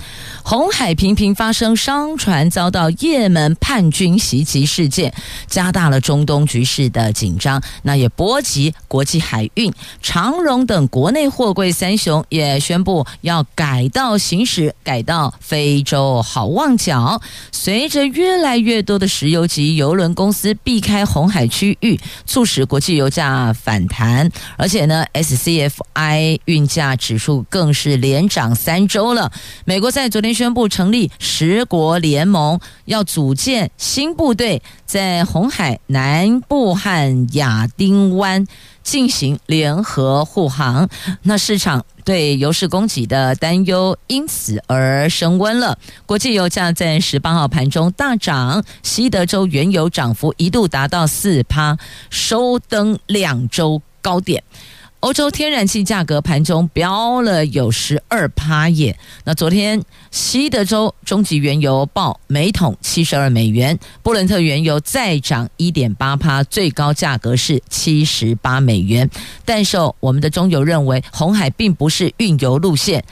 [0.42, 5.14] 红海频频发生商船遭到也门叛军袭击事件，
[5.46, 9.72] 加大了中东局势的紧张，那也波及国际海运。
[10.02, 17.22] 长荣等国内货柜三雄也宣布要改道行驶，改到非洲好望角。
[17.52, 24.09] 随着越来越多的石油及油轮公司避开红海区域，促使国际油价反弹，
[24.56, 29.30] 而且呢，SCFI 运价指数更是连涨三周了。
[29.64, 38.46] 美国在昨天宣布成立十国联盟，要组建新部队，在红海南部和亚丁湾
[38.90, 40.88] 进行联合护航。
[41.22, 41.84] 那市场。
[42.02, 45.78] 对油市供给的担忧因此而升温了。
[46.06, 51.76] 国际油价在十八号盘中大涨，西德州原油涨幅一度达到四趴，
[52.08, 54.42] 收登两周高点。
[55.00, 58.98] 欧洲天然气价格盘中飙了有十二趴耶。
[59.24, 69.08] 那昨天西德州中级原油报每桶七十二美元，布伦特原油再涨一点八趴，最高价格是七十八美元。
[69.46, 73.02] 但是我们的中油认为，红海并不是运油路线。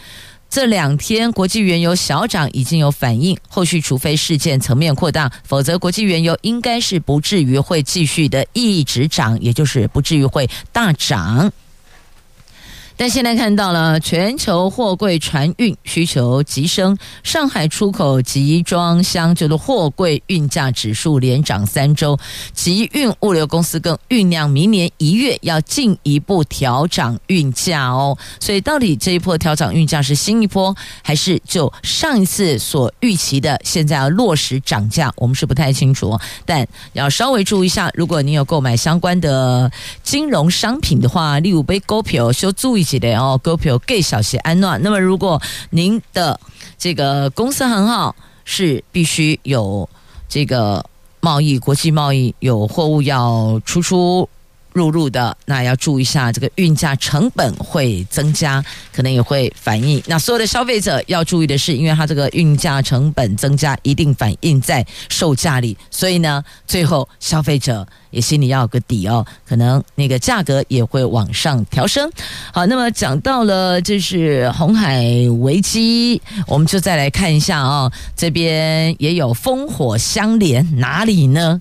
[0.51, 11.51] 这两天国际原油小涨已经有反应，后续除非事件层面扩大，否则国际原油应该是不至于会继续的一直涨，也就是不至于会大涨。
[13.01, 22.19] 但现在看到了全球货柜船运需求急升，上海出口集装箱就是货柜运价指数连涨三周，
[22.53, 28.19] 集运物流公司更酝酿明年一月要进一步调涨运价哦。
[28.41, 35.13] 所以到底这一波调涨运价是新一波，还是就上一次所预期的现在要落实涨价？
[35.15, 39.71] 我们是不太清楚，但要稍微注意一下，如果你有购买相关的
[40.03, 42.88] 金融商品的话，例如杯股票，需要注意。
[42.89, 44.81] 记得哦，股票给小心安暖。
[44.83, 46.41] 那么，如果您的
[46.79, 48.17] 这个公司很好，
[48.47, 49.87] 是必须有
[50.27, 50.83] 这个
[51.21, 54.27] 贸易、国际贸易有货物要出出
[54.73, 60.03] 入入的，那要注意一下，这个运价成本会增加，可能也会反映。
[60.07, 67.87] 那所有的消费者要注意的是，因为它这个运价成本增加，一定反映在售价里，所以呢，最后消费者。
[68.11, 72.11] 也心里要有个底哦，可能那个价格也会往上调升。
[72.55, 75.05] 好，那么讲到了就是红海
[75.41, 81.61] 危机，我们就再来看一下啊、哦，这边也有烽火相连，哪里呢？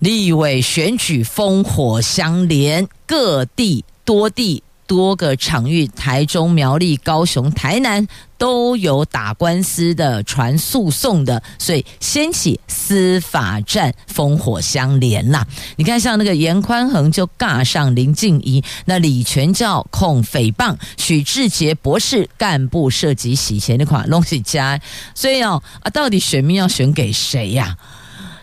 [0.00, 4.62] 立委选举烽火相连，各地多地。
[4.86, 8.04] 多个场域，台中、苗栗、高雄、台南
[8.36, 15.46] 都有打官司的、传诉讼的，所以掀起司法战，烽火相连呐。
[15.76, 24.80] 你看，像那个严宽恒就尬上林静怡，那李全教控诽谤，许志杰博士干部涉及洗钱的款东西加，
[25.14, 27.76] 所以哦啊，到底选民要选给谁呀？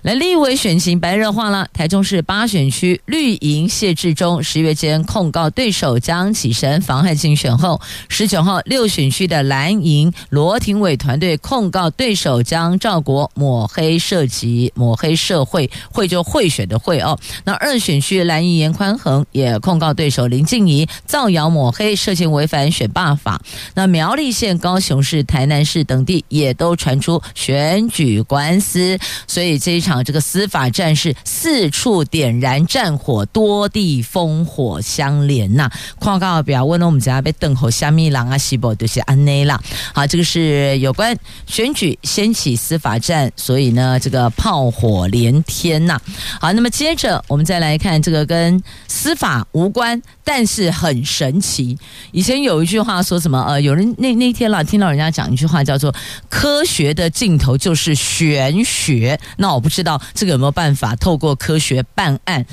[0.04, 1.68] 来，立委选情白热化了。
[1.74, 17.20] 台中市八选区绿营谢志忠十月间控告对手将起身妨害竞选后，十九号六选区的蓝营罗廷伟团队控告对手将赵国抹黑涉及抹黑社会会就贿选的贿哦。
[17.44, 23.42] 那二选区蓝营严宽恒也控告对手林静仪造谣抹黑涉嫌违反选罢法。
[23.74, 29.97] 那苗栗县、高雄市、台南市等地也都传出选举官司，所以这一场。
[30.04, 35.70] 这个司法战是四处点燃战火，多地烽火相连呐。
[36.00, 39.62] 况告表问了我们家被邓侯虾米郎啊西伯就是安内啦。
[39.94, 46.00] 好，这个是有关选举掀起司法战，所以呢，这个炮火连天呐。
[46.40, 51.78] 好，那么接着我们再来看这个跟司法无关，但是很神奇。
[52.12, 53.42] 以前有一句话说什么？
[53.48, 55.94] 呃，有人那那天啦，听到人家讲一句话叫做
[56.30, 59.20] “科学的尽头就是玄学”。
[59.38, 60.02] 那我不知知道。
[60.16, 62.44] 这个有没有办法透过科学办案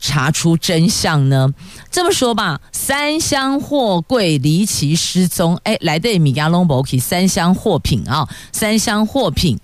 [0.00, 1.52] 查出真相呢？
[1.90, 9.60] 这么说吧，三箱货柜离奇失踪，哎，来对米加隆博奇三箱货品啊，三箱货品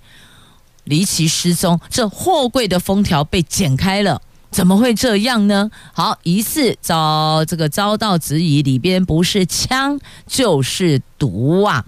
[0.84, 5.70] 离奇失踪，这货柜的封条被剪开了，怎么会这样呢？
[5.94, 11.84] 好，疑似遭这个遭到质疑，里边不是枪就是毒啊。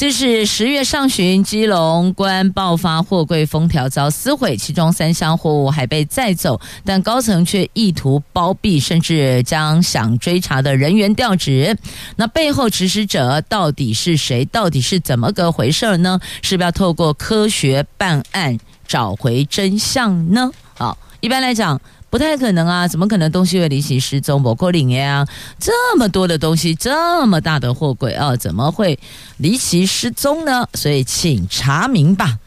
[0.00, 11.76] 这是十月上旬，基隆关爆发货柜封条遭撕毁，其中三箱货物还被载走，但高层却意图包庇，甚至将想追查的人员调职。
[12.16, 14.42] 那背后指使者到底是谁？
[14.46, 16.18] 到底是怎么个回事呢？
[16.40, 18.56] 是不是要透过科学办案
[18.88, 20.50] 找回真相呢？
[20.78, 21.78] 好，一般来讲。
[22.10, 22.88] 不太可能啊！
[22.88, 24.42] 怎么可能东西会离奇失踪？
[24.42, 25.26] 包括里面啊，
[25.60, 28.98] 这么多的东西，这么大的货柜啊，怎么会
[29.36, 30.68] 离奇失踪呢？
[30.74, 32.38] 所以，请查明吧。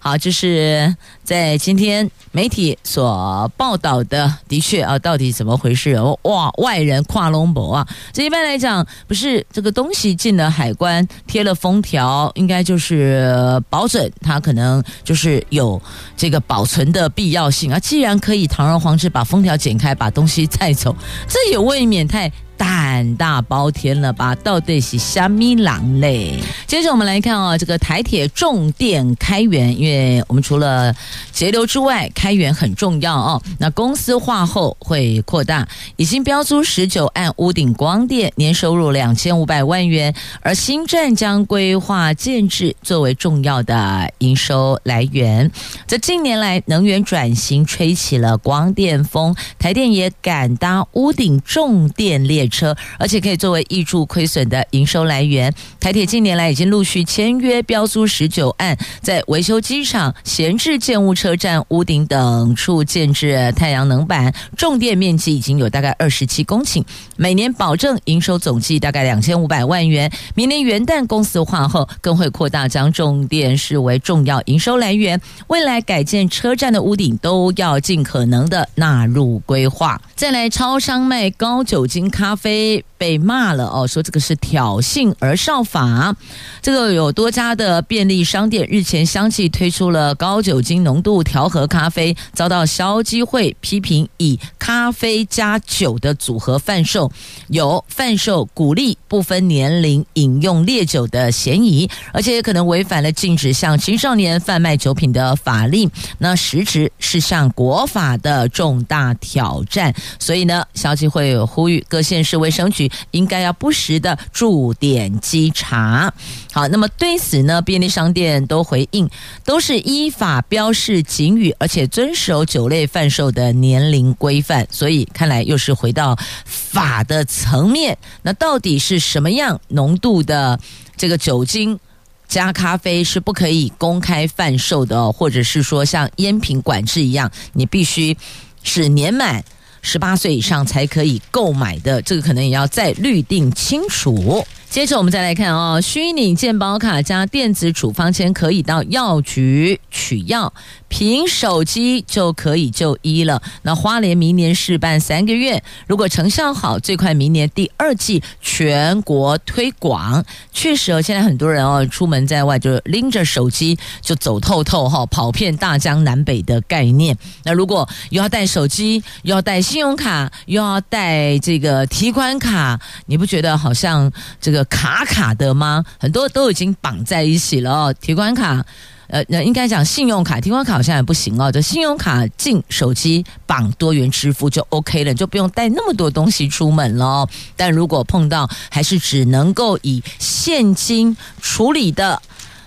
[0.00, 5.96] 好，这是在今天媒体所报道的，的确啊，到底怎么回事？
[6.22, 7.88] 哇，外人跨龙博啊！
[8.12, 15.80] 这一般来讲，不是这个东西进了海关贴了封条，应该就是保准它可能就是有
[16.16, 17.78] 这个保存的必要性啊。
[17.78, 20.94] 既然可以堂而皇之把封条剪开，把东西带走，
[21.28, 22.30] 这也未免太……
[22.54, 24.36] 胆大包天了吧？
[24.36, 26.38] 到底是虾米狼嘞？
[26.64, 30.94] 接着我们来看啊、哦，这个台铁重电开源，因为我们除了
[31.32, 33.42] 节流之外，开源很重要哦。
[33.58, 45.50] 那公司化后会扩大，已经标租十九案屋顶光电，年收入两千五百万元，而新站将规划建置作为重要的营收来源。
[45.86, 55.52] 在近年来能源转型吹起了光电风，台电也敢搭屋顶重电列车，而且可以作为挹注亏损的营收来源。
[55.80, 66.84] 台铁近年来已经陆续签约标租十九案，在维修机场、闲置建物车站屋顶等处建置太阳能板，重电面积已经有大概二十七公顷，
[67.16, 70.10] 每年保证营收总计大概两千五百万元。
[70.34, 75.20] 明年元旦公司化后，更会扩大将重电视为重要营收来源。
[75.48, 80.00] 未来改建车站的屋顶都要尽可能的纳入规划。
[80.14, 86.14] 再来，超商卖高酒精咖啡被骂了哦，说这个是挑衅而上法。
[86.60, 97.10] 这个有多家的便利商店日前相继推出了高酒精浓浓度调和咖啡，遭到消基会批评以咖啡加酒的组合贩售，
[97.48, 105.90] 有贩售鼓励不分年龄饮用烈酒的嫌疑，而且也可能违反了禁止向青少年贩卖酒品的法令。
[106.18, 109.94] 那实质是向国法的重大挑战。
[110.18, 116.12] 所以呢，消基会呼吁各县市卫生局应该要不时的驻点稽查。
[116.52, 119.08] 好，那么对此呢，便利商店都回应，
[119.42, 124.68] 都是依法标示警语，而且遵守酒类贩售的年龄规范。
[124.70, 127.96] 所以看来又是回到法的层面。
[128.20, 130.60] 那到底是什么样浓度的
[130.94, 131.80] 这个酒精
[132.28, 138.14] 加咖啡是不可以公开贩售的，或者是说像烟品管制一样，你必须
[138.62, 139.42] 是年满
[139.80, 142.02] 十八岁以上才可以购买的？
[142.02, 144.46] 这个可能也要再律定清楚。
[144.72, 150.50] 接着我们再来看哦，虚拟健保卡加电子处方签可以到药局取药，
[150.88, 153.42] 凭手机就可以就医了。
[153.60, 160.24] 那花莲明年试办三个月，如果成效好，最快明年第二季全国推广。
[160.54, 167.14] 确实哦，现在很多人哦，出门在外就拎着手机就走透透哈，跑遍大江南北的概念。
[167.44, 174.10] 那如果又要带手机，又要带信用卡，又要带这个提款卡，你不觉得好像
[174.40, 174.61] 这个？
[174.64, 175.84] 卡卡的吗？
[175.98, 177.94] 很多都已经绑在一起了哦。
[178.00, 178.64] 提款卡，
[179.08, 181.50] 呃，那应该讲信用卡，提款卡好像也不行哦。
[181.50, 187.28] 就信用卡进手机绑多元支付就 OK 了，就不用带那么多东西出门了。
[187.56, 192.20] 但如果碰到还是只能够以现金处理的。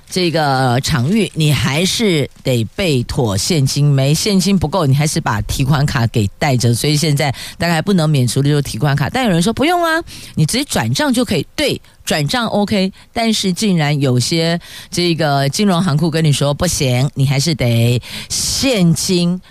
[0.10, 6.74] 这个场域，你还是得备妥现金，没现金不够，你还是把提款卡给带着。
[6.74, 10.02] 所以现在大概不能免除的就是提款卡，但有人说不用啊，
[10.36, 11.46] 你直接转账就可以。
[11.56, 19.42] 对，转账 OK，但是竟然有些这个金融行库跟你说不行，你还是得现金。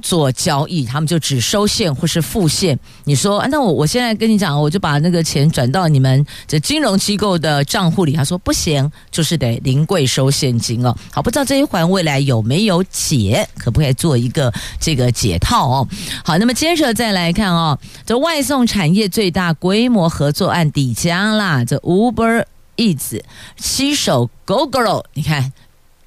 [0.00, 2.78] 做交易，他们就只收现或是付现。
[3.04, 8.12] 你说，啊、那我我现在跟你讲，我就把那个钱转到你们这金融机构的账户里。
[8.12, 10.94] 他说不行，就是得临柜收现金哦。
[11.12, 15.88] 好，不知道这一环未来有没有解，可不可以做一个这个解套哦？
[16.24, 22.44] 好，那么接着再来看哦，这外送产业最大规模合作案底加啦，这 Uber
[22.76, 23.20] Eats
[23.56, 25.52] 携手 GoGo，你看。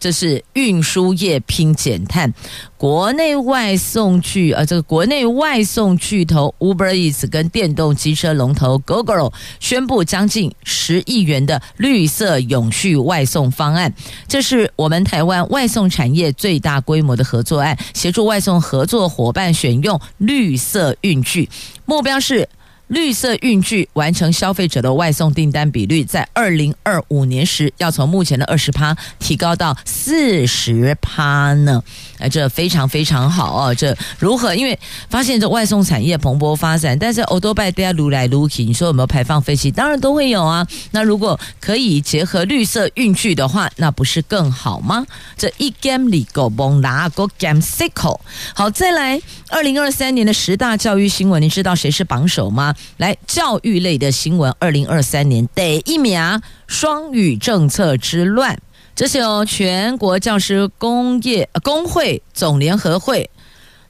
[0.04, 2.34] 这是运输业拼减碳，
[2.76, 9.32] 国内外送巨呃，这个国内外送巨头 Uber Eats 跟电动机车龙头 Gogoro
[9.62, 13.94] 宣布将近十亿元的绿色永续外送方案。
[14.28, 21.48] 这是我们台湾外送产业最大规模的合作案，协助外送合作伙伴选用绿色运具，
[21.86, 22.50] 目标是。
[22.94, 31.84] 绿色运具完成消费者的外送订单比率，在二零二五年时要从目前的二十趴提高到四十趴呢？
[32.20, 33.76] 哎，这非常非常好哦！
[33.76, 34.54] 这如何？
[34.56, 34.78] 因为
[35.10, 39.72] 发现这外送产业蓬勃发展，但是欧多拜大家撸来撸去，你说有没有排放废气？
[39.72, 40.66] 当然都会有啊。
[40.92, 45.06] 那如果可以结合绿色运具的话，那不是更好吗？
[45.36, 48.20] 这一 game 里个崩拿个 game cycle。
[48.54, 49.20] 好，再来
[49.50, 52.76] 二零二三年的十大教育新闻，你知道谁是榜首吗？
[52.98, 58.58] 来，教育类的新闻，二零二三年得一名，双语政策之乱。
[58.96, 63.30] 这是由全国教师工业工会总联合会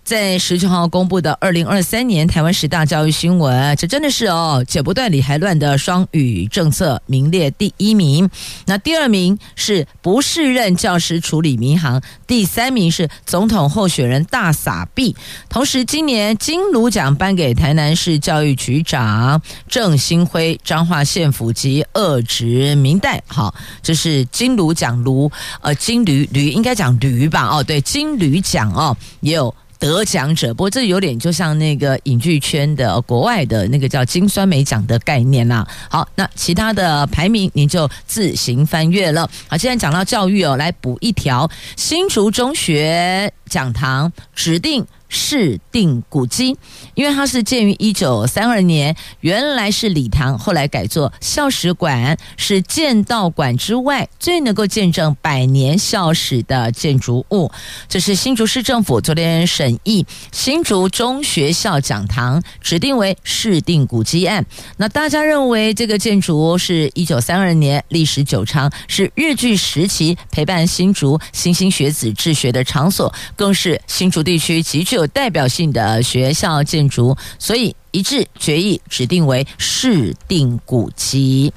[0.04, 8.30] 在十九号公布的二零二三年台湾十大教育新闻，这真的是哦，剪不断理还乱的双语政策名列第一名。
[8.66, 15.16] 那第二名是不适任教师处理民航，第三名是总统候选人大撒币。
[15.47, 23.24] 同时，今年金炉奖颁给台南市教育局长郑新辉、彰化县府级二职民代。
[23.26, 25.32] 好，这是金炉奖卢，
[25.62, 27.47] 呃，金驴驴应该讲驴吧？
[27.47, 29.56] 哦，对，金驴奖哦，也有。
[29.84, 35.68] 得奖者，不过这有点就像那个影剧圈的国外的那个叫金酸梅奖的概念啦。
[35.90, 39.30] 好，那其他的排名您就自行翻阅了。
[39.50, 44.86] 好，现在讲到教育哦，来补一条：新竹中学讲堂指定。
[45.14, 46.57] 市定古迹，
[46.95, 57.51] 因为它是建于一九三二年，原来是礼堂，后来改作校史馆，是剑道馆之外最能够见证百年校史的建筑物。
[57.88, 64.43] 这是新竹市政府昨天审议新竹中学校讲堂指定为市定古迹案。
[64.78, 81.54] 那大家认为这个建筑是一九三二年，历史久长，是日据时期陪伴新竹新兴学子治学的场所，更是新竹地区极具有代表性的学校建筑，所以一致决议指定为市定古迹。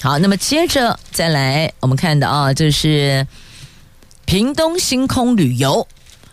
[0.00, 3.26] 好，那么接着再来，我们看的啊，就是
[4.24, 5.88] 屏东星空旅游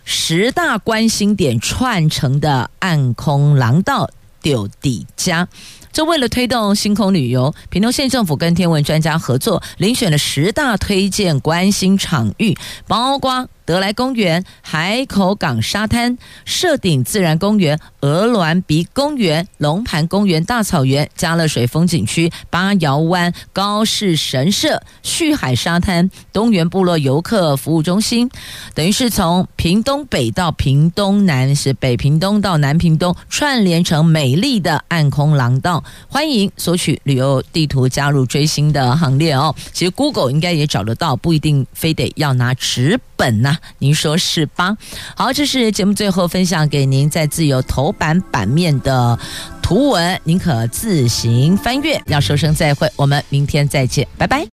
[0.06, 5.47] 十大观星点串成的暗空廊道丢底家。
[5.91, 12.56] 这为了推动星空旅游，屏东县政府跟天文专家合作，遴选了十大推荐观星场域，
[12.88, 13.49] 包括。
[13.66, 28.30] 德莱公园、海口港沙滩、社顶自然公园、鹅銮鼻公园、龙盘公园、大草原、加乐水风景区、八瑶湾、高士神社、旭海沙滩、东源部落游客服务中心，
[28.74, 35.84] 等于是从屏东北到屏东南，是北屏东到南屏东串联成美丽的暗空廊道。
[36.09, 39.55] 欢迎索取旅游地图，加入追星的行列哦。
[39.72, 44.76] 其实 Google 应该也找得到，不一定非得要拿纸本呐、您说是吧？
[45.15, 49.17] 好，这是节目最后分享给您在自由头版版面的
[49.61, 52.01] 图文，您可自行翻阅。
[52.07, 54.45] 要说声再会，我们明天再见，拜拜。